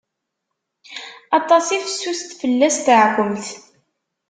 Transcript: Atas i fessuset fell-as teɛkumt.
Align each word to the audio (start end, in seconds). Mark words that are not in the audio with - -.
Atas 1.37 1.67
i 1.75 1.77
fessuset 1.83 2.31
fell-as 2.39 2.75
teɛkumt. 2.85 3.47